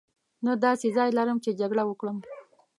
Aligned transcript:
نه 0.45 0.51
داسې 0.65 0.87
ځای 0.97 1.09
لرم 1.17 1.37
چې 1.43 1.57
جګړه 1.59 1.83
وکړم. 1.85 2.17